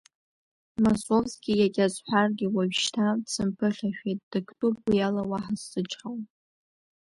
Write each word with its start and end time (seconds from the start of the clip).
Масовски 0.83 1.53
иагьа 1.57 1.85
сҳәаргьы 1.93 2.47
уажәшьҭа 2.55 3.05
дсымԥыхьашәеит, 3.23 4.19
дыктәуп 4.31 4.77
уи 4.87 4.97
ала, 5.07 5.21
уаҳа 5.29 5.53
сзычҳауам. 5.59 6.21